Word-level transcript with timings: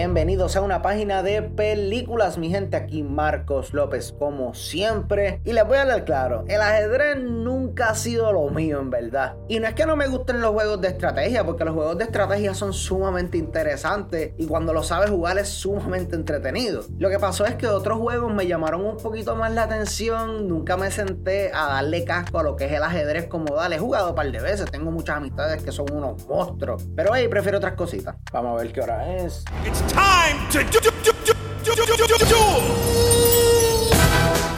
Bienvenidos 0.00 0.56
a 0.56 0.62
una 0.62 0.80
página 0.80 1.22
de 1.22 1.42
películas, 1.42 2.38
mi 2.38 2.48
gente. 2.48 2.74
Aquí 2.78 3.02
Marcos 3.02 3.74
López, 3.74 4.14
como 4.18 4.54
siempre. 4.54 5.42
Y 5.44 5.52
les 5.52 5.66
voy 5.66 5.76
a 5.76 5.82
hablar 5.82 6.06
claro: 6.06 6.44
el 6.48 6.62
ajedrez 6.62 7.18
nunca 7.20 7.90
ha 7.90 7.94
sido 7.94 8.32
lo 8.32 8.48
mío, 8.48 8.80
en 8.80 8.88
verdad. 8.88 9.36
Y 9.46 9.60
no 9.60 9.66
es 9.66 9.74
que 9.74 9.84
no 9.84 9.96
me 9.96 10.08
gusten 10.08 10.40
los 10.40 10.52
juegos 10.52 10.80
de 10.80 10.88
estrategia, 10.88 11.44
porque 11.44 11.66
los 11.66 11.74
juegos 11.74 11.98
de 11.98 12.04
estrategia 12.04 12.54
son 12.54 12.72
sumamente 12.72 13.36
interesantes 13.36 14.32
y 14.38 14.46
cuando 14.46 14.72
lo 14.72 14.82
sabes 14.82 15.10
jugar 15.10 15.36
es 15.36 15.50
sumamente 15.50 16.16
entretenido. 16.16 16.82
Lo 16.98 17.10
que 17.10 17.18
pasó 17.18 17.44
es 17.44 17.56
que 17.56 17.66
otros 17.66 17.98
juegos 17.98 18.32
me 18.32 18.46
llamaron 18.46 18.86
un 18.86 18.96
poquito 18.96 19.36
más 19.36 19.52
la 19.52 19.64
atención. 19.64 20.48
Nunca 20.48 20.78
me 20.78 20.90
senté 20.90 21.52
a 21.52 21.74
darle 21.74 22.06
casco 22.06 22.38
a 22.38 22.42
lo 22.42 22.56
que 22.56 22.64
es 22.64 22.72
el 22.72 22.82
ajedrez 22.82 23.26
como 23.26 23.54
dale. 23.54 23.76
He 23.76 23.78
jugado 23.78 24.08
un 24.08 24.14
par 24.14 24.32
de 24.32 24.40
veces, 24.40 24.70
tengo 24.70 24.90
muchas 24.90 25.18
amistades 25.18 25.62
que 25.62 25.72
son 25.72 25.92
unos 25.92 26.26
monstruos. 26.26 26.88
Pero 26.96 27.14
hey, 27.14 27.28
prefiero 27.28 27.58
otras 27.58 27.74
cositas. 27.74 28.16
Vamos 28.32 28.58
a 28.58 28.62
ver 28.62 28.72
qué 28.72 28.80
hora 28.80 29.14
es. 29.14 29.44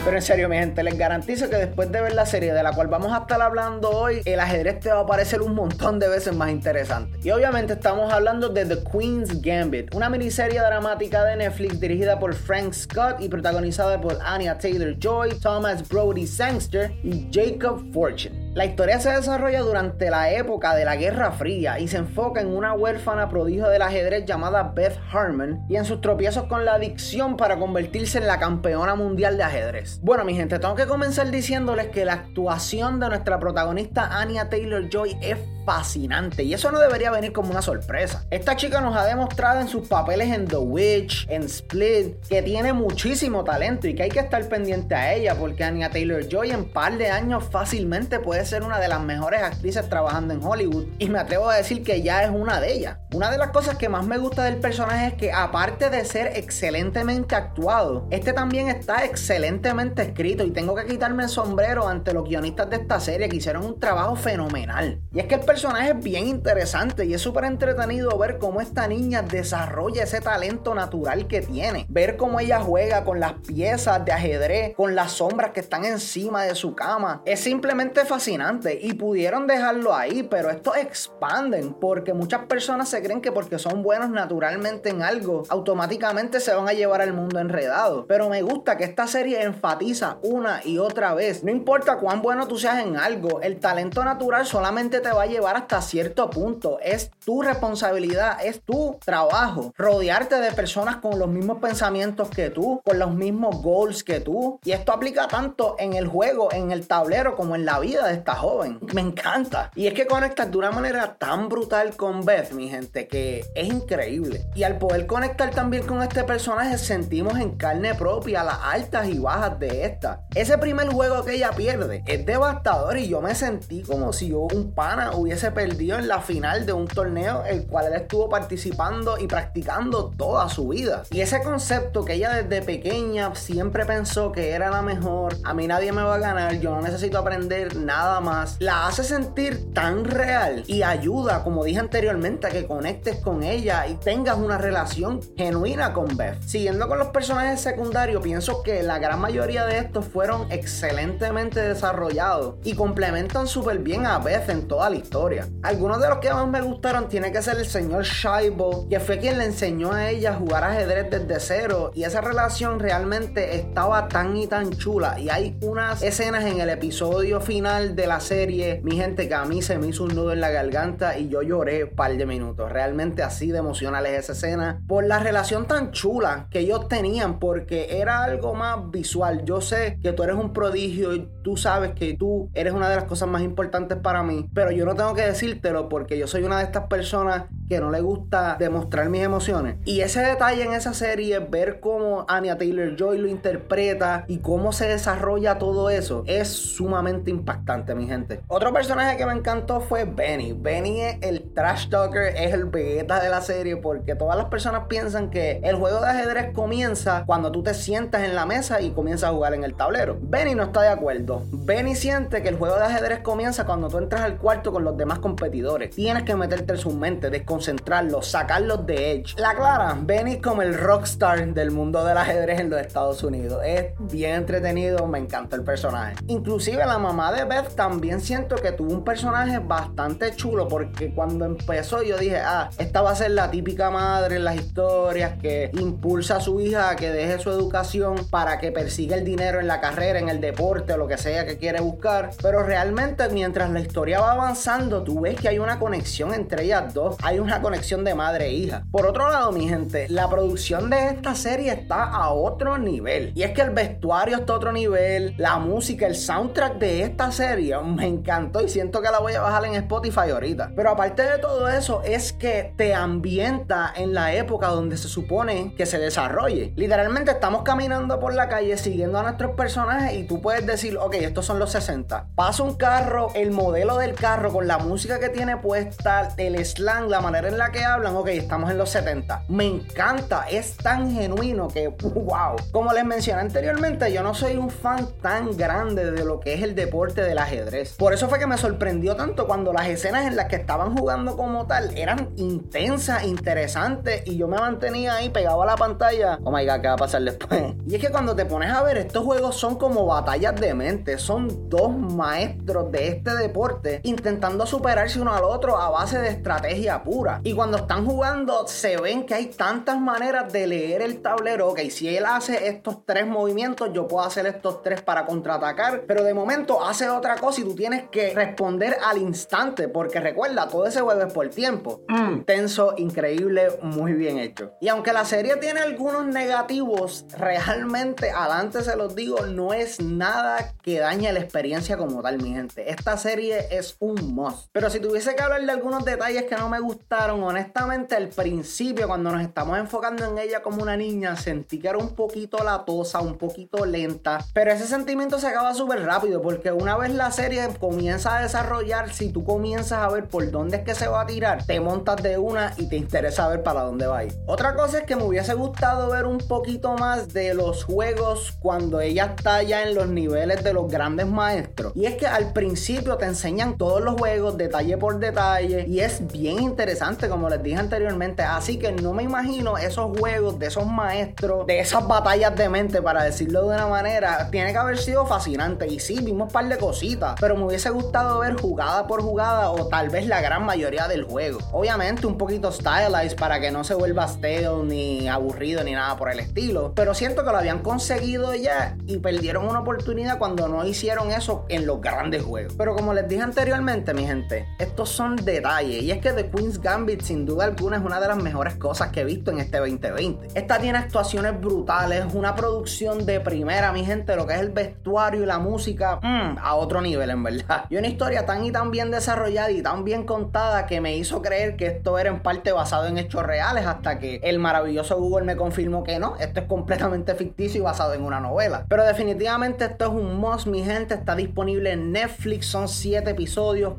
Pero 0.05 0.17
en 0.17 0.21
serio, 0.21 0.49
mi 0.49 0.57
gente, 0.57 0.83
les 0.83 0.97
garantizo 0.97 1.49
que 1.49 1.55
después 1.55 1.89
de 1.89 2.01
ver 2.01 2.13
la 2.13 2.25
serie 2.25 2.53
de 2.53 2.61
la 2.61 2.73
cual 2.73 2.87
vamos 2.87 3.13
a 3.13 3.19
estar 3.19 3.41
hablando 3.41 3.89
hoy, 3.89 4.21
el 4.25 4.39
ajedrez 4.39 4.81
te 4.81 4.91
va 4.91 4.99
a 4.99 5.05
parecer 5.05 5.41
un 5.41 5.55
montón 5.55 5.97
de 5.97 6.09
veces 6.09 6.35
más 6.35 6.51
interesante. 6.51 7.17
Y 7.23 7.31
obviamente 7.31 7.73
estamos 7.73 8.11
hablando 8.11 8.49
de 8.49 8.65
The 8.65 8.83
Queen's 8.83 9.41
Gambit, 9.41 9.95
una 9.95 10.09
miniserie 10.09 10.59
dramática 10.59 11.23
de 11.23 11.37
Netflix 11.37 11.79
dirigida 11.79 12.19
por 12.19 12.33
Frank 12.33 12.73
Scott 12.73 13.21
y 13.21 13.29
protagonizada 13.29 14.01
por 14.01 14.19
Anya 14.23 14.57
Taylor 14.57 14.93
Joy, 14.99 15.39
Thomas 15.39 15.87
Brody 15.87 16.27
Sangster 16.27 16.91
y 17.01 17.29
Jacob 17.31 17.81
Fortune. 17.93 18.42
La 18.53 18.65
historia 18.65 18.99
se 18.99 19.09
desarrolla 19.09 19.61
durante 19.61 20.11
la 20.11 20.31
época 20.31 20.75
de 20.75 20.85
la 20.85 20.95
Guerra 20.95 21.31
Fría 21.31 21.79
y 21.79 21.87
se 21.87 21.97
enfoca 21.97 22.39
en 22.39 22.55
una 22.55 22.73
huérfana 22.73 23.27
prodigio 23.27 23.67
del 23.67 23.81
ajedrez 23.81 24.25
llamada 24.25 24.73
Beth 24.75 24.99
Harmon 25.11 25.65
y 25.67 25.77
en 25.77 25.85
sus 25.85 26.01
tropiezos 26.01 26.43
con 26.43 26.63
la 26.63 26.75
adicción 26.75 27.35
para 27.35 27.57
convertirse 27.57 28.19
en 28.19 28.27
la 28.27 28.37
campeona 28.37 28.93
mundial 28.93 29.37
de 29.37 29.43
ajedrez. 29.43 29.99
Bueno, 30.03 30.23
mi 30.23 30.35
gente, 30.35 30.59
tengo 30.59 30.75
que 30.75 30.85
comenzar 30.85 31.31
diciéndoles 31.31 31.87
que 31.87 32.05
la 32.05 32.13
actuación 32.13 32.99
de 32.99 33.09
nuestra 33.09 33.39
protagonista 33.39 34.19
Anya 34.19 34.49
Taylor 34.49 34.87
Joy 34.87 35.17
es 35.19 35.39
fascinante 35.65 36.43
y 36.43 36.53
eso 36.53 36.71
no 36.71 36.79
debería 36.79 37.11
venir 37.11 37.33
como 37.33 37.51
una 37.51 37.61
sorpresa. 37.61 38.25
Esta 38.29 38.55
chica 38.55 38.81
nos 38.81 38.95
ha 38.95 39.05
demostrado 39.05 39.61
en 39.61 39.67
sus 39.67 39.87
papeles 39.87 40.31
en 40.31 40.47
The 40.47 40.57
Witch, 40.57 41.27
en 41.29 41.43
Split, 41.43 42.25
que 42.27 42.41
tiene 42.41 42.73
muchísimo 42.73 43.43
talento 43.43 43.87
y 43.87 43.95
que 43.95 44.03
hay 44.03 44.09
que 44.09 44.19
estar 44.19 44.47
pendiente 44.47 44.95
a 44.95 45.13
ella 45.13 45.35
porque 45.35 45.63
Anya 45.63 45.89
Taylor 45.89 46.27
Joy 46.27 46.51
en 46.51 46.65
par 46.65 46.97
de 46.97 47.09
años 47.09 47.43
fácilmente 47.49 48.19
puede 48.19 48.45
ser 48.45 48.63
una 48.63 48.79
de 48.79 48.87
las 48.87 49.01
mejores 49.01 49.41
actrices 49.41 49.89
trabajando 49.89 50.33
en 50.33 50.43
Hollywood 50.43 50.85
y 50.99 51.09
me 51.09 51.19
atrevo 51.19 51.49
a 51.49 51.55
decir 51.55 51.83
que 51.83 52.01
ya 52.01 52.23
es 52.23 52.29
una 52.29 52.59
de 52.59 52.73
ellas. 52.73 52.97
Una 53.13 53.31
de 53.31 53.37
las 53.37 53.51
cosas 53.51 53.77
que 53.77 53.89
más 53.89 54.05
me 54.05 54.17
gusta 54.17 54.43
del 54.43 54.57
personaje 54.57 55.07
es 55.07 55.13
que 55.13 55.31
aparte 55.31 55.89
de 55.89 56.03
ser 56.05 56.35
excelentemente 56.35 57.35
actuado, 57.35 58.07
este 58.09 58.33
también 58.33 58.69
está 58.69 59.05
excelentemente 59.05 60.01
escrito 60.01 60.43
y 60.43 60.51
tengo 60.51 60.75
que 60.75 60.85
quitarme 60.85 61.23
el 61.23 61.29
sombrero 61.29 61.87
ante 61.87 62.13
los 62.13 62.27
guionistas 62.27 62.69
de 62.69 62.77
esta 62.77 62.99
serie 62.99 63.29
que 63.29 63.37
hicieron 63.37 63.65
un 63.65 63.79
trabajo 63.79 64.15
fenomenal. 64.15 64.99
Y 65.13 65.19
es 65.19 65.25
que 65.25 65.35
el 65.35 65.41
es 65.53 66.03
bien 66.03 66.27
interesante 66.27 67.05
y 67.05 67.13
es 67.13 67.21
súper 67.21 67.43
entretenido 67.45 68.17
ver 68.17 68.39
cómo 68.39 68.59
esta 68.59 68.87
niña 68.87 69.21
desarrolla 69.21 70.03
ese 70.03 70.19
talento 70.19 70.73
natural 70.73 71.27
que 71.27 71.41
tiene. 71.41 71.85
Ver 71.89 72.17
cómo 72.17 72.39
ella 72.39 72.59
juega 72.59 73.03
con 73.03 73.19
las 73.19 73.33
piezas 73.33 74.03
de 74.03 74.11
ajedrez, 74.11 74.75
con 74.75 74.95
las 74.95 75.11
sombras 75.11 75.51
que 75.51 75.59
están 75.59 75.85
encima 75.85 76.43
de 76.43 76.55
su 76.55 76.73
cama. 76.73 77.21
Es 77.25 77.41
simplemente 77.41 78.03
fascinante 78.05 78.79
y 78.81 78.93
pudieron 78.93 79.45
dejarlo 79.45 79.93
ahí, 79.93 80.23
pero 80.23 80.49
esto 80.49 80.73
expanden 80.75 81.73
porque 81.73 82.13
muchas 82.13 82.45
personas 82.45 82.89
se 82.89 83.03
creen 83.03 83.21
que 83.21 83.31
porque 83.31 83.59
son 83.59 83.83
buenos 83.83 84.09
naturalmente 84.09 84.89
en 84.89 85.03
algo, 85.03 85.43
automáticamente 85.49 86.39
se 86.39 86.53
van 86.53 86.67
a 86.67 86.73
llevar 86.73 87.01
al 87.01 87.13
mundo 87.13 87.39
enredado. 87.39 88.07
Pero 88.07 88.27
me 88.27 88.41
gusta 88.41 88.75
que 88.75 88.85
esta 88.85 89.05
serie 89.05 89.43
enfatiza 89.43 90.17
una 90.23 90.61
y 90.65 90.79
otra 90.79 91.13
vez, 91.13 91.43
no 91.43 91.51
importa 91.51 91.97
cuán 91.97 92.23
bueno 92.23 92.47
tú 92.47 92.57
seas 92.57 92.79
en 92.79 92.97
algo, 92.97 93.41
el 93.41 93.59
talento 93.59 94.03
natural 94.03 94.47
solamente 94.47 94.99
te 94.99 95.11
va 95.11 95.23
a 95.23 95.27
llevar 95.27 95.42
hasta 95.47 95.81
cierto 95.81 96.29
punto. 96.29 96.79
Es 96.81 97.11
tu 97.25 97.41
responsabilidad, 97.41 98.43
es 98.43 98.61
tu 98.61 98.97
trabajo. 99.03 99.73
Rodearte 99.77 100.35
de 100.35 100.51
personas 100.51 100.97
con 100.97 101.19
los 101.19 101.27
mismos 101.27 101.59
pensamientos 101.59 102.29
que 102.29 102.49
tú, 102.49 102.81
con 102.85 102.99
los 102.99 103.13
mismos 103.13 103.61
goals 103.61 104.03
que 104.03 104.19
tú. 104.19 104.59
Y 104.63 104.71
esto 104.71 104.91
aplica 104.91 105.27
tanto 105.27 105.75
en 105.79 105.93
el 105.93 106.07
juego, 106.07 106.51
en 106.51 106.71
el 106.71 106.87
tablero, 106.87 107.35
como 107.35 107.55
en 107.55 107.65
la 107.65 107.79
vida 107.79 108.07
de 108.07 108.13
esta 108.13 108.35
joven. 108.35 108.79
Me 108.93 109.01
encanta. 109.01 109.71
Y 109.75 109.87
es 109.87 109.93
que 109.93 110.07
conectas 110.07 110.51
de 110.51 110.57
una 110.57 110.71
manera 110.71 111.15
tan 111.15 111.49
brutal 111.49 111.95
con 111.95 112.25
Beth, 112.25 112.51
mi 112.51 112.69
gente, 112.69 113.07
que 113.07 113.45
es 113.55 113.67
increíble. 113.67 114.47
Y 114.55 114.63
al 114.63 114.77
poder 114.77 115.05
conectar 115.07 115.51
también 115.51 115.85
con 115.85 116.01
este 116.01 116.23
personaje, 116.23 116.77
sentimos 116.77 117.39
en 117.39 117.51
carne 117.51 117.95
propia 117.95 118.43
las 118.43 118.59
altas 118.63 119.07
y 119.07 119.19
bajas 119.19 119.59
de 119.59 119.85
esta. 119.85 120.25
Ese 120.35 120.57
primer 120.57 120.87
juego 120.87 121.23
que 121.23 121.35
ella 121.35 121.51
pierde 121.51 122.03
es 122.05 122.25
devastador 122.25 122.97
y 122.97 123.07
yo 123.07 123.21
me 123.21 123.35
sentí 123.35 123.83
como 123.83 124.13
si 124.13 124.29
yo, 124.29 124.41
un 124.41 124.73
pana, 124.73 125.11
se 125.37 125.51
perdió 125.51 125.97
en 125.97 126.07
la 126.07 126.21
final 126.21 126.65
de 126.65 126.73
un 126.73 126.87
torneo 126.87 127.43
el 127.45 127.65
cual 127.65 127.87
él 127.87 127.93
estuvo 127.93 128.29
participando 128.29 129.17
y 129.17 129.27
practicando 129.27 130.11
toda 130.17 130.49
su 130.49 130.69
vida. 130.69 131.03
Y 131.11 131.21
ese 131.21 131.41
concepto 131.41 132.05
que 132.05 132.13
ella 132.13 132.33
desde 132.33 132.65
pequeña 132.65 133.33
siempre 133.35 133.85
pensó 133.85 134.31
que 134.31 134.51
era 134.51 134.69
la 134.69 134.81
mejor, 134.81 135.37
a 135.43 135.53
mí 135.53 135.67
nadie 135.67 135.91
me 135.91 136.03
va 136.03 136.15
a 136.15 136.19
ganar, 136.19 136.59
yo 136.59 136.71
no 136.71 136.81
necesito 136.81 137.17
aprender 137.17 137.75
nada 137.75 138.19
más, 138.19 138.57
la 138.59 138.87
hace 138.87 139.03
sentir 139.03 139.73
tan 139.73 140.05
real 140.05 140.63
y 140.67 140.83
ayuda, 140.83 141.43
como 141.43 141.63
dije 141.63 141.79
anteriormente, 141.79 142.47
a 142.47 142.49
que 142.49 142.65
conectes 142.65 143.17
con 143.17 143.43
ella 143.43 143.87
y 143.87 143.95
tengas 143.95 144.37
una 144.37 144.57
relación 144.57 145.21
genuina 145.35 145.93
con 145.93 146.15
Beth. 146.17 146.41
Siguiendo 146.41 146.87
con 146.87 146.99
los 146.99 147.07
personajes 147.07 147.61
secundarios, 147.61 148.23
pienso 148.23 148.63
que 148.63 148.83
la 148.83 148.99
gran 148.99 149.19
mayoría 149.19 149.65
de 149.65 149.79
estos 149.79 150.05
fueron 150.05 150.51
excelentemente 150.51 151.59
desarrollados 151.61 152.55
y 152.63 152.75
complementan 152.75 153.47
súper 153.47 153.79
bien 153.79 154.05
a 154.05 154.19
Beth 154.19 154.49
en 154.49 154.67
toda 154.67 154.89
la 154.89 154.97
historia. 154.97 155.22
Algunos 155.61 156.01
de 156.01 156.09
los 156.09 156.17
que 156.17 156.33
más 156.33 156.47
me 156.49 156.59
gustaron 156.59 157.07
tiene 157.07 157.31
que 157.31 157.41
ser 157.41 157.57
el 157.57 157.65
señor 157.65 158.03
Shaibo, 158.03 158.89
que 158.89 158.99
fue 158.99 159.19
quien 159.19 159.37
le 159.37 159.45
enseñó 159.45 159.93
a 159.93 160.09
ella 160.09 160.31
a 160.31 160.35
jugar 160.35 160.65
ajedrez 160.65 161.09
desde 161.09 161.39
cero 161.39 161.91
y 161.93 162.03
esa 162.03 162.19
relación 162.19 162.79
realmente 162.79 163.55
estaba 163.55 164.09
tan 164.09 164.35
y 164.35 164.47
tan 164.47 164.71
chula 164.71 165.17
y 165.17 165.29
hay 165.29 165.57
unas 165.61 166.03
escenas 166.03 166.43
en 166.43 166.59
el 166.59 166.69
episodio 166.69 167.39
final 167.39 167.95
de 167.95 168.05
la 168.05 168.19
serie, 168.19 168.81
mi 168.83 168.97
gente, 168.97 169.29
que 169.29 169.33
a 169.33 169.45
mí 169.45 169.61
se 169.61 169.77
me 169.77 169.87
hizo 169.87 170.03
un 170.03 170.13
nudo 170.13 170.33
en 170.33 170.41
la 170.41 170.49
garganta 170.49 171.17
y 171.17 171.29
yo 171.29 171.41
lloré 171.41 171.85
un 171.85 171.95
par 171.95 172.17
de 172.17 172.25
minutos. 172.25 172.69
Realmente 172.69 173.23
así 173.23 173.49
de 173.49 173.59
emocional 173.59 174.05
es 174.05 174.29
esa 174.29 174.33
escena 174.33 174.81
por 174.87 175.05
la 175.05 175.19
relación 175.19 175.67
tan 175.67 175.91
chula 175.91 176.47
que 176.51 176.59
ellos 176.59 176.89
tenían 176.89 177.39
porque 177.39 177.97
era 177.99 178.25
algo 178.25 178.53
más 178.55 178.91
visual. 178.91 179.45
Yo 179.45 179.61
sé 179.61 179.99
que 180.03 180.11
tú 180.11 180.23
eres 180.23 180.35
un 180.35 180.51
prodigio 180.51 181.15
y 181.15 181.29
tú 181.43 181.55
sabes 181.55 181.93
que 181.93 182.13
tú 182.15 182.49
eres 182.53 182.73
una 182.73 182.89
de 182.89 182.97
las 182.97 183.05
cosas 183.05 183.29
más 183.29 183.41
importantes 183.41 183.97
para 183.99 184.21
mí, 184.21 184.49
pero 184.53 184.71
yo 184.71 184.85
no 184.85 184.95
tengo 184.95 185.12
que 185.13 185.21
decírtelo 185.21 185.89
porque 185.89 186.17
yo 186.17 186.27
soy 186.27 186.43
una 186.43 186.59
de 186.59 186.65
estas 186.65 186.87
personas 186.87 187.43
que 187.69 187.79
no 187.79 187.91
le 187.91 188.01
gusta 188.01 188.57
demostrar 188.59 189.09
mis 189.09 189.23
emociones. 189.23 189.77
Y 189.85 190.01
ese 190.01 190.21
detalle 190.21 190.63
en 190.63 190.73
esa 190.73 190.93
serie, 190.93 191.39
ver 191.39 191.79
cómo 191.79 192.25
Anya 192.27 192.57
Taylor 192.57 192.95
Joy 192.95 193.17
lo 193.17 193.27
interpreta 193.27 194.25
y 194.27 194.39
cómo 194.39 194.71
se 194.73 194.87
desarrolla 194.87 195.57
todo 195.57 195.89
eso, 195.89 196.23
es 196.27 196.47
sumamente 196.49 197.31
impactante, 197.31 197.95
mi 197.95 198.07
gente. 198.07 198.41
Otro 198.47 198.73
personaje 198.73 199.17
que 199.17 199.25
me 199.25 199.33
encantó 199.33 199.81
fue 199.81 200.05
Benny. 200.05 200.53
Benny 200.53 201.01
es 201.01 201.17
el 201.21 201.53
trash 201.53 201.89
talker, 201.89 202.35
es 202.35 202.53
el 202.53 202.65
vegeta 202.65 203.21
de 203.21 203.29
la 203.29 203.41
serie 203.41 203.77
porque 203.77 204.15
todas 204.15 204.37
las 204.37 204.45
personas 204.47 204.83
piensan 204.87 205.29
que 205.29 205.59
el 205.63 205.75
juego 205.75 205.99
de 206.01 206.09
ajedrez 206.09 206.53
comienza 206.53 207.23
cuando 207.25 207.51
tú 207.51 207.63
te 207.63 207.73
sientas 207.73 208.23
en 208.23 208.35
la 208.35 208.45
mesa 208.45 208.81
y 208.81 208.91
comienzas 208.91 209.29
a 209.29 209.33
jugar 209.33 209.53
en 209.53 209.63
el 209.63 209.75
tablero. 209.75 210.17
Benny 210.21 210.55
no 210.55 210.63
está 210.63 210.81
de 210.81 210.89
acuerdo. 210.89 211.43
Benny 211.51 211.95
siente 211.95 212.41
que 212.41 212.49
el 212.49 212.57
juego 212.57 212.75
de 212.75 212.83
ajedrez 212.83 213.19
comienza 213.19 213.65
cuando 213.65 213.87
tú 213.87 213.97
entras 213.97 214.21
al 214.21 214.37
cuarto 214.37 214.71
con 214.71 214.83
los 214.83 214.97
demás 214.97 215.02
competidores. 215.19 215.95
Tienes 215.95 216.23
que 216.23 216.35
meterte 216.35 216.73
en 216.73 216.79
su 216.79 216.91
mente, 216.91 217.29
desconcentrarlos, 217.29 218.27
sacarlos 218.27 218.85
de 218.85 219.11
Edge. 219.11 219.35
La 219.37 219.53
clara, 219.53 219.97
Benny 219.99 220.39
como 220.39 220.61
el 220.61 220.73
rockstar 220.73 221.33
del 221.53 221.71
mundo 221.71 222.03
del 222.03 222.17
ajedrez 222.17 222.59
en 222.59 222.69
los 222.69 222.79
Estados 222.79 223.23
Unidos. 223.23 223.61
Es 223.65 223.87
bien 223.99 224.35
entretenido, 224.35 225.07
me 225.07 225.19
encanta 225.19 225.55
el 225.55 225.63
personaje. 225.63 226.15
Inclusive 226.27 226.85
la 226.85 226.97
mamá 226.97 227.31
de 227.33 227.43
Beth 227.45 227.75
también 227.75 228.21
siento 228.21 228.55
que 228.55 228.71
tuvo 228.71 228.93
un 228.93 229.03
personaje 229.03 229.59
bastante 229.59 230.35
chulo 230.35 230.67
porque 230.67 231.13
cuando 231.13 231.45
empezó 231.45 232.03
yo 232.03 232.17
dije, 232.17 232.37
ah, 232.37 232.69
esta 232.77 233.01
va 233.01 233.11
a 233.11 233.15
ser 233.15 233.31
la 233.31 233.49
típica 233.49 233.89
madre 233.89 234.35
en 234.35 234.43
las 234.43 234.55
historias 234.55 235.39
que 235.41 235.71
impulsa 235.73 236.37
a 236.37 236.41
su 236.41 236.59
hija 236.61 236.89
a 236.89 236.95
que 236.95 237.11
deje 237.11 237.39
su 237.39 237.49
educación 237.49 238.15
para 238.29 238.59
que 238.59 238.71
persiga 238.71 239.15
el 239.15 239.23
dinero 239.23 239.59
en 239.59 239.67
la 239.67 239.81
carrera, 239.81 240.19
en 240.19 240.29
el 240.29 240.39
deporte 240.39 240.93
o 240.93 240.97
lo 240.97 241.07
que 241.07 241.17
sea 241.17 241.45
que 241.45 241.57
quiere 241.57 241.81
buscar. 241.81 242.31
Pero 242.41 242.63
realmente 242.63 243.27
mientras 243.29 243.69
la 243.71 243.79
historia 243.79 244.19
va 244.19 244.33
avanzando, 244.33 244.92
tú 245.01 245.21
ves 245.21 245.39
que 245.39 245.47
hay 245.47 245.59
una 245.59 245.79
conexión 245.79 246.33
entre 246.33 246.65
ellas 246.65 246.93
dos. 246.93 247.15
Hay 247.23 247.39
una 247.39 247.61
conexión 247.61 248.03
de 248.03 248.13
madre 248.13 248.47
e 248.47 248.53
hija. 248.53 248.83
Por 248.91 249.07
otro 249.07 249.29
lado, 249.29 249.51
mi 249.51 249.67
gente, 249.67 250.07
la 250.09 250.29
producción 250.29 250.89
de 250.89 251.07
esta 251.07 251.35
serie 251.35 251.71
está 251.71 252.03
a 252.03 252.31
otro 252.31 252.77
nivel. 252.77 253.31
Y 253.33 253.43
es 253.43 253.51
que 253.51 253.61
el 253.61 253.71
vestuario 253.71 254.37
está 254.37 254.53
a 254.53 254.57
otro 254.57 254.71
nivel. 254.71 255.33
La 255.37 255.57
música, 255.57 256.05
el 256.05 256.15
soundtrack 256.15 256.77
de 256.77 257.03
esta 257.03 257.31
serie 257.31 257.77
me 257.79 258.05
encantó 258.05 258.61
y 258.61 258.69
siento 258.69 259.01
que 259.01 259.09
la 259.09 259.19
voy 259.19 259.33
a 259.33 259.41
bajar 259.41 259.65
en 259.65 259.75
Spotify 259.75 260.29
ahorita. 260.31 260.71
Pero 260.75 260.91
aparte 260.91 261.23
de 261.23 261.37
todo 261.39 261.67
eso, 261.69 262.01
es 262.03 262.33
que 262.33 262.73
te 262.75 262.93
ambienta 262.93 263.93
en 263.95 264.13
la 264.13 264.33
época 264.33 264.67
donde 264.67 264.97
se 264.97 265.07
supone 265.07 265.73
que 265.75 265.85
se 265.85 265.97
desarrolle. 265.97 266.73
Literalmente 266.75 267.31
estamos 267.31 267.63
caminando 267.63 268.19
por 268.19 268.33
la 268.33 268.49
calle 268.49 268.77
siguiendo 268.77 269.19
a 269.19 269.23
nuestros 269.23 269.51
personajes 269.55 270.17
y 270.17 270.23
tú 270.23 270.41
puedes 270.41 270.65
decir, 270.65 270.97
ok, 270.97 271.15
estos 271.15 271.45
son 271.45 271.59
los 271.59 271.71
60. 271.71 272.27
Pasa 272.35 272.63
un 272.63 272.75
carro, 272.75 273.29
el 273.35 273.51
modelo 273.51 273.97
del 273.97 274.13
carro 274.13 274.51
con 274.51 274.67
la 274.67 274.72
música 274.77 275.19
que 275.19 275.29
tiene 275.29 275.57
puesta, 275.57 276.33
el 276.37 276.63
slang, 276.65 277.09
la 277.09 277.21
manera 277.21 277.47
en 277.47 277.57
la 277.57 277.71
que 277.71 277.83
hablan, 277.83 278.15
ok, 278.15 278.29
estamos 278.29 278.71
en 278.71 278.77
los 278.77 278.89
70. 278.89 279.43
Me 279.49 279.65
encanta, 279.65 280.45
es 280.49 280.77
tan 280.77 281.13
genuino 281.13 281.67
que, 281.67 281.87
wow. 282.01 282.55
Como 282.71 282.93
les 282.93 283.05
mencioné 283.05 283.41
anteriormente, 283.41 284.11
yo 284.11 284.23
no 284.23 284.33
soy 284.33 284.57
un 284.57 284.69
fan 284.69 285.07
tan 285.21 285.55
grande 285.57 286.11
de 286.11 286.25
lo 286.25 286.39
que 286.39 286.53
es 286.53 286.61
el 286.61 286.75
deporte 286.75 287.21
del 287.21 287.37
ajedrez. 287.37 287.93
Por 287.93 288.13
eso 288.13 288.29
fue 288.29 288.39
que 288.39 288.47
me 288.47 288.57
sorprendió 288.57 289.15
tanto 289.15 289.47
cuando 289.47 289.73
las 289.73 289.87
escenas 289.87 290.25
en 290.25 290.35
las 290.35 290.45
que 290.45 290.55
estaban 290.55 290.95
jugando 290.95 291.37
como 291.37 291.65
tal 291.65 291.95
eran 291.97 292.29
intensas, 292.37 293.23
interesantes 293.23 294.23
y 294.25 294.37
yo 294.37 294.47
me 294.47 294.57
mantenía 294.57 295.15
ahí 295.15 295.29
pegado 295.29 295.61
a 295.63 295.65
la 295.65 295.75
pantalla. 295.75 296.39
Oh 296.43 296.51
my 296.51 296.65
god, 296.65 296.81
¿qué 296.81 296.87
va 296.87 296.93
a 296.93 296.97
pasar 296.97 297.21
después? 297.21 297.73
Y 297.85 297.95
es 297.95 298.01
que 298.01 298.09
cuando 298.09 298.35
te 298.35 298.45
pones 298.45 298.71
a 298.71 298.81
ver, 298.81 298.97
estos 298.97 299.23
juegos 299.23 299.57
son 299.57 299.75
como 299.75 300.05
batallas 300.05 300.59
de 300.59 300.73
mente. 300.73 301.17
Son 301.17 301.69
dos 301.69 301.91
maestros 301.91 302.91
de 302.91 303.09
este 303.09 303.35
deporte 303.35 303.99
intentando 304.03 304.62
superarse 304.65 305.19
uno 305.19 305.33
al 305.33 305.43
otro 305.43 305.77
a 305.77 305.89
base 305.89 306.19
de 306.19 306.29
estrategia 306.29 307.03
pura. 307.03 307.41
Y 307.43 307.53
cuando 307.53 307.77
están 307.77 308.05
jugando, 308.05 308.67
se 308.67 308.97
ven 308.97 309.25
que 309.25 309.33
hay 309.33 309.47
tantas 309.47 309.99
maneras 309.99 310.51
de 310.51 310.67
leer 310.67 311.01
el 311.01 311.21
tablero. 311.21 311.69
Ok, 311.69 311.79
si 311.89 312.15
él 312.15 312.25
hace 312.25 312.67
estos 312.67 313.05
tres 313.05 313.27
movimientos, 313.27 313.91
yo 313.93 314.07
puedo 314.07 314.25
hacer 314.25 314.45
estos 314.45 314.81
tres 314.81 315.01
para 315.01 315.25
contraatacar. 315.25 316.03
Pero 316.07 316.23
de 316.23 316.33
momento 316.33 316.83
hace 316.83 317.09
otra 317.09 317.35
cosa 317.35 317.61
y 317.61 317.63
tú 317.63 317.75
tienes 317.75 318.09
que 318.09 318.33
responder 318.33 318.97
al 319.03 319.17
instante. 319.17 319.87
Porque 319.87 320.19
recuerda, 320.19 320.67
todo 320.67 320.85
ese 320.85 321.01
juego 321.01 321.21
es 321.21 321.33
por 321.33 321.49
tiempo. 321.49 322.01
Mm, 322.07 322.41
tenso, 322.41 322.93
increíble, 322.97 323.67
muy 323.81 324.13
bien 324.13 324.37
hecho. 324.37 324.73
Y 324.79 324.87
aunque 324.87 325.13
la 325.13 325.25
serie 325.25 325.57
tiene 325.57 325.81
algunos 325.81 326.25
negativos, 326.25 327.25
realmente, 327.37 328.31
adelante 328.31 328.83
se 328.83 328.95
los 328.95 329.15
digo, 329.15 329.45
no 329.45 329.73
es 329.73 330.01
nada 330.01 330.73
que 330.81 330.99
dañe 330.99 331.31
la 331.31 331.39
experiencia 331.39 331.97
como 331.97 332.21
tal, 332.21 332.41
mi 332.41 332.53
gente. 332.53 332.89
Esta 332.89 333.17
serie 333.17 333.67
es 333.71 333.95
un 333.99 334.33
must. 334.33 334.52
Pero 334.71 334.89
si 334.89 334.99
tuviese 334.99 335.35
que 335.35 335.43
hablar 335.43 335.65
de 335.65 335.71
algunos 335.71 336.05
detalles 336.05 336.43
que 336.43 336.55
no 336.55 336.69
me 336.69 336.79
gustaron, 336.79 337.43
honestamente, 337.43 338.15
al 338.15 338.29
principio, 338.29 339.07
cuando 339.07 339.31
nos 339.31 339.41
estamos 339.41 339.77
enfocando 339.77 340.25
en 340.25 340.37
ella 340.37 340.61
como 340.61 340.81
una 340.81 340.97
niña, 340.97 341.35
sentí 341.35 341.79
que 341.79 341.87
era 341.87 341.97
un 341.97 342.15
poquito 342.15 342.63
latosa, 342.63 343.19
un 343.21 343.37
poquito 343.37 343.85
lenta. 343.85 344.39
Pero 344.53 344.71
ese 344.71 344.87
sentimiento 344.87 345.39
se 345.39 345.47
acaba 345.47 345.73
súper 345.73 346.03
rápido, 346.03 346.41
porque 346.41 346.71
una 346.71 346.97
vez 346.97 347.13
la 347.13 347.31
serie 347.31 347.67
comienza 347.79 348.37
a 348.37 348.41
desarrollar, 348.41 349.13
si 349.13 349.29
tú 349.29 349.43
comienzas 349.43 349.99
a 349.99 350.09
ver 350.09 350.27
por 350.27 350.49
dónde 350.51 350.77
es 350.77 350.83
que 350.83 350.95
se 350.95 351.07
va 351.07 351.21
a 351.21 351.25
tirar, 351.25 351.65
te 351.65 351.79
montas 351.79 352.21
de 352.21 352.37
una 352.37 352.73
y 352.77 352.87
te 352.87 352.95
interesa 352.95 353.47
ver 353.47 353.63
para 353.63 353.81
dónde 353.81 354.07
va 354.07 354.19
a 354.19 354.23
ir. 354.25 354.33
Otra 354.45 354.75
cosa 354.75 354.99
es 354.99 355.05
que 355.05 355.15
me 355.15 355.23
hubiese 355.23 355.53
gustado 355.53 356.09
ver 356.09 356.25
un 356.25 356.37
poquito 356.37 356.93
más 356.93 357.33
de 357.33 357.53
los 357.53 357.83
juegos 357.83 358.57
cuando 358.59 358.99
ella 358.99 359.33
está 359.37 359.63
ya 359.63 359.83
en 359.83 359.95
los 359.95 360.07
niveles 360.07 360.63
de 360.63 360.73
los 360.73 360.89
grandes 360.89 361.27
maestros. 361.27 361.93
Y 361.95 362.05
es 362.05 362.15
que 362.15 362.27
al 362.27 362.53
principio 362.53 363.17
te 363.17 363.25
enseñan 363.25 363.77
todos 363.77 364.01
los 364.01 364.15
juegos 364.15 364.42
detalle 364.51 364.97
por 364.97 365.19
detalle 365.19 365.85
y 365.87 365.99
es 365.99 366.25
bien 366.31 366.61
interesante 366.61 367.29
como 367.29 367.49
les 367.49 367.61
dije 367.63 367.77
anteriormente. 367.77 368.43
Así 368.43 368.77
que 368.77 368.91
no 368.91 369.13
me 369.13 369.23
imagino 369.23 369.77
esos 369.77 370.17
juegos 370.17 370.59
de 370.59 370.67
esos 370.67 370.85
maestros, 370.85 371.65
de 371.65 371.79
esas 371.79 372.07
batallas 372.07 372.55
de 372.55 372.69
mente 372.69 373.01
para 373.01 373.23
decirlo 373.23 373.61
de 373.61 373.75
una 373.75 373.87
manera. 373.87 374.49
Tiene 374.51 374.71
que 374.71 374.77
haber 374.77 374.97
sido 374.97 375.25
fascinante 375.25 375.87
y 375.87 375.99
sí, 375.99 376.19
vimos 376.21 376.47
un 376.47 376.53
par 376.53 376.67
de 376.67 376.77
cositas, 376.77 377.35
pero 377.39 377.55
me 377.55 377.65
hubiese 377.65 377.89
gustado 377.89 378.39
ver 378.39 378.59
jugada 378.59 379.07
por 379.07 379.21
jugada 379.21 379.71
o 379.71 379.87
tal 379.87 380.09
vez 380.09 380.27
la 380.27 380.41
gran 380.41 380.65
mayoría 380.65 381.07
del 381.07 381.23
juego. 381.23 381.59
Obviamente 381.71 382.27
un 382.27 382.37
poquito 382.37 382.71
stylized 382.71 383.37
para 383.37 383.59
que 383.59 383.71
no 383.71 383.83
se 383.83 383.93
vuelva 383.93 384.27
stale 384.27 384.69
ni 384.83 385.27
aburrido 385.27 385.83
ni 385.83 385.93
nada 385.93 386.15
por 386.17 386.31
el 386.31 386.39
estilo, 386.39 386.93
pero 386.95 387.13
siento 387.13 387.43
que 387.43 387.51
lo 387.51 387.57
habían 387.57 387.79
conseguido 387.79 388.53
ya 388.55 388.95
y 389.05 389.17
perdieron 389.17 389.67
una 389.67 389.79
oportunidad 389.79 390.37
cuando 390.37 390.67
no 390.67 390.85
hicieron 390.85 391.31
eso 391.31 391.65
en 391.69 391.85
los 391.85 392.01
grandes 392.01 392.43
juegos. 392.43 392.73
Pero 392.77 392.95
como 392.95 393.13
les 393.13 393.27
dije 393.27 393.41
anteriormente, 393.41 394.13
mi 394.13 394.25
gente, 394.25 394.32
estos 394.79 395.09
son 395.09 395.35
detalles 395.35 396.03
y 396.03 396.11
es 396.11 396.19
que 396.19 396.31
The 396.31 396.49
Queen's 396.49 396.81
Gambit 396.81 397.21
sin 397.21 397.45
duda 397.45 397.65
alguna 397.65 397.97
es 397.97 398.03
una 398.03 398.19
de 398.19 398.27
las 398.27 398.37
mejores 398.37 398.75
cosas 398.75 399.09
que 399.11 399.21
he 399.21 399.23
visto 399.23 399.51
en 399.51 399.59
este 399.59 399.77
2020. 399.77 400.47
Esta 400.59 400.79
tiene 400.79 400.97
actuaciones 400.97 401.59
brutales, 401.59 402.25
una 402.33 402.55
producción 402.55 403.25
de 403.25 403.39
primera, 403.39 403.91
mi 403.91 404.03
gente, 404.03 404.35
lo 404.35 404.47
que 404.47 404.53
es 404.53 404.59
el 404.59 404.71
vestuario 404.71 405.43
y 405.43 405.45
la 405.45 405.59
música 405.59 406.19
mm, 406.21 406.57
a 406.59 406.75
otro 406.75 407.01
nivel 407.01 407.29
en 407.29 407.43
verdad. 407.43 407.85
Y 407.89 407.97
una 407.97 408.07
historia 408.07 408.45
tan 408.45 408.63
y 408.65 408.71
tan 408.71 408.91
bien 408.91 409.11
desarrollada 409.11 409.71
y 409.71 409.81
tan 409.81 410.03
bien 410.03 410.25
contada 410.25 410.85
que 410.85 410.99
me 410.99 411.15
hizo 411.15 411.41
creer 411.41 411.75
que 411.75 411.87
esto 411.87 412.17
era 412.17 412.29
en 412.29 412.41
parte 412.41 412.71
basado 412.71 413.07
en 413.07 413.17
hechos 413.17 413.43
reales 413.43 413.85
hasta 413.85 414.19
que 414.19 414.39
el 414.43 414.59
maravilloso 414.59 415.17
Google 415.17 415.45
me 415.45 415.55
confirmó 415.55 416.03
que 416.03 416.19
no, 416.19 416.35
esto 416.37 416.61
es 416.61 416.65
completamente 416.65 417.35
ficticio 417.35 417.81
y 417.81 417.83
basado 417.83 418.13
en 418.13 418.23
una 418.23 418.39
novela. 418.39 418.85
Pero 418.89 419.05
definitivamente 419.05 419.85
esto 419.85 420.05
es 420.05 420.11
un 420.11 420.37
must, 420.37 420.67
mi 420.67 420.83
gente, 420.83 421.13
está 421.13 421.35
disponible 421.35 421.91
en 421.91 422.11
Netflix, 422.11 422.65
son 422.67 422.87
7 422.87 423.29
episodios 423.29 423.93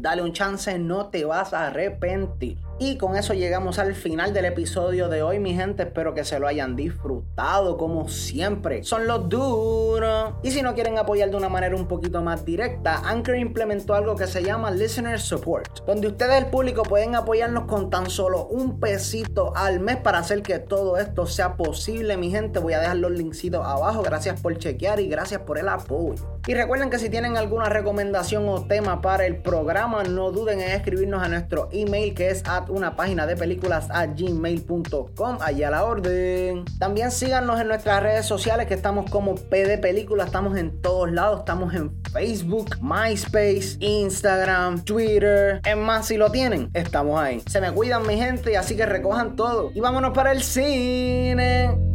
dale 0.00 0.22
un 0.22 0.32
chance, 0.32 0.78
no 0.78 1.08
te 1.08 1.24
vas 1.24 1.52
a 1.52 1.66
arrepentir. 1.66 2.56
Y 2.82 2.96
con 2.96 3.14
eso 3.14 3.34
llegamos 3.34 3.78
al 3.78 3.94
final 3.94 4.32
del 4.32 4.46
episodio 4.46 5.10
de 5.10 5.22
hoy, 5.22 5.38
mi 5.38 5.54
gente. 5.54 5.82
Espero 5.82 6.14
que 6.14 6.24
se 6.24 6.40
lo 6.40 6.46
hayan 6.46 6.76
disfrutado 6.76 7.76
como 7.76 8.08
siempre. 8.08 8.82
Son 8.84 9.06
los 9.06 9.28
duros. 9.28 10.32
Y 10.42 10.50
si 10.50 10.62
no 10.62 10.72
quieren 10.72 10.96
apoyar 10.96 11.28
de 11.28 11.36
una 11.36 11.50
manera 11.50 11.76
un 11.76 11.86
poquito 11.86 12.22
más 12.22 12.46
directa, 12.46 13.02
Anchor 13.04 13.36
implementó 13.36 13.92
algo 13.92 14.16
que 14.16 14.26
se 14.26 14.42
llama 14.42 14.70
Listener 14.70 15.20
Support, 15.20 15.84
donde 15.84 16.08
ustedes, 16.08 16.42
el 16.42 16.46
público, 16.46 16.82
pueden 16.82 17.16
apoyarnos 17.16 17.66
con 17.66 17.90
tan 17.90 18.08
solo 18.08 18.46
un 18.46 18.80
pesito 18.80 19.54
al 19.54 19.80
mes 19.80 19.98
para 19.98 20.20
hacer 20.20 20.40
que 20.40 20.58
todo 20.58 20.96
esto 20.96 21.26
sea 21.26 21.58
posible, 21.58 22.16
mi 22.16 22.30
gente. 22.30 22.60
Voy 22.60 22.72
a 22.72 22.80
dejar 22.80 22.96
los 22.96 23.10
linksitos 23.10 23.60
abajo. 23.62 24.00
Gracias 24.00 24.40
por 24.40 24.56
chequear 24.56 25.00
y 25.00 25.08
gracias 25.08 25.42
por 25.42 25.58
el 25.58 25.68
apoyo. 25.68 26.40
Y 26.46 26.54
recuerden 26.54 26.88
que 26.88 26.98
si 26.98 27.10
tienen 27.10 27.36
alguna 27.36 27.68
recomendación 27.68 28.48
o 28.48 28.64
tema 28.64 29.02
para 29.02 29.26
el 29.26 29.36
programa, 29.42 30.02
no 30.04 30.32
duden 30.32 30.60
en 30.60 30.70
escribirnos 30.70 31.22
a 31.22 31.28
nuestro 31.28 31.68
email 31.72 32.14
que 32.14 32.30
es 32.30 32.42
at 32.46 32.69
una 32.70 32.96
página 32.96 33.26
de 33.26 33.36
películas 33.36 33.88
a 33.90 34.06
gmail.com, 34.06 35.38
allá 35.40 35.68
a 35.68 35.70
la 35.70 35.84
orden. 35.84 36.64
También 36.78 37.10
síganos 37.10 37.60
en 37.60 37.68
nuestras 37.68 38.02
redes 38.02 38.26
sociales 38.26 38.66
que 38.66 38.74
estamos 38.74 39.10
como 39.10 39.34
PD 39.34 39.78
Películas, 39.78 40.26
estamos 40.26 40.56
en 40.56 40.80
todos 40.80 41.10
lados, 41.10 41.40
estamos 41.40 41.74
en 41.74 41.90
Facebook, 42.12 42.76
MySpace, 42.80 43.76
Instagram, 43.80 44.84
Twitter. 44.84 45.60
Es 45.64 45.76
más, 45.76 46.06
si 46.06 46.16
lo 46.16 46.30
tienen, 46.30 46.70
estamos 46.74 47.20
ahí. 47.20 47.42
Se 47.46 47.60
me 47.60 47.72
cuidan 47.72 48.06
mi 48.06 48.16
gente, 48.16 48.56
así 48.56 48.76
que 48.76 48.86
recojan 48.86 49.36
todo. 49.36 49.70
Y 49.74 49.80
vámonos 49.80 50.12
para 50.12 50.32
el 50.32 50.42
cine. 50.42 51.89